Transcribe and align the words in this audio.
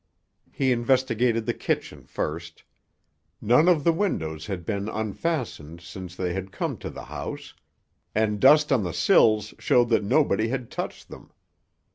He 0.51 0.71
investigated 0.71 1.45
the 1.45 1.53
kitchen 1.53 2.05
first. 2.05 2.63
None 3.39 3.67
of 3.69 3.83
the 3.83 3.93
windows 3.93 4.47
had 4.47 4.65
been 4.65 4.89
unfastened 4.89 5.79
since 5.81 6.15
they 6.15 6.33
had 6.33 6.51
come 6.51 6.79
to 6.79 6.89
the 6.89 7.05
house, 7.05 7.53
and 8.15 8.39
dust 8.39 8.71
on 8.71 8.81
the 8.83 8.93
sills 8.93 9.53
showed 9.59 9.89
that 9.89 10.03
nobody 10.03 10.47
had 10.47 10.71
touched 10.71 11.09
them. 11.09 11.31